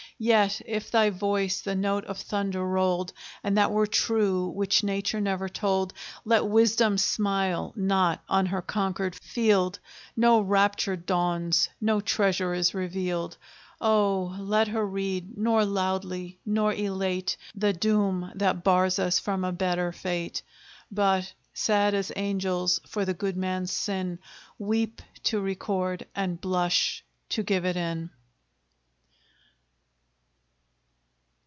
Yet 0.23 0.61
if 0.67 0.91
thy 0.91 1.09
voice 1.09 1.61
the 1.61 1.73
note 1.73 2.05
of 2.05 2.19
thunder 2.19 2.63
rolled, 2.63 3.11
And 3.43 3.57
that 3.57 3.71
were 3.71 3.87
true 3.87 4.49
which 4.49 4.83
Nature 4.83 5.19
never 5.19 5.49
told, 5.49 5.93
Let 6.25 6.45
Wisdom 6.47 6.99
smile 6.99 7.73
not 7.75 8.23
on 8.29 8.45
her 8.45 8.61
conquered 8.61 9.15
field: 9.15 9.79
No 10.15 10.39
rapture 10.39 10.95
dawns, 10.95 11.69
no 11.81 12.01
treasure 12.01 12.53
is 12.53 12.75
revealed. 12.75 13.35
Oh! 13.79 14.35
let 14.39 14.67
her 14.67 14.85
read, 14.85 15.39
nor 15.39 15.65
loudly, 15.65 16.37
nor 16.45 16.71
elate, 16.71 17.35
The 17.55 17.73
doom 17.73 18.31
that 18.35 18.63
bars 18.63 18.99
us 18.99 19.17
from 19.17 19.43
a 19.43 19.51
better 19.51 19.91
fate; 19.91 20.43
But, 20.91 21.33
sad 21.55 21.95
as 21.95 22.11
angels 22.15 22.79
for 22.85 23.05
the 23.05 23.15
good 23.15 23.37
man's 23.37 23.71
sin, 23.71 24.19
Weep 24.59 25.01
to 25.23 25.41
record, 25.41 26.05
and 26.13 26.39
blush 26.39 27.03
to 27.29 27.41
give 27.41 27.65
it 27.65 27.75
in! 27.75 28.11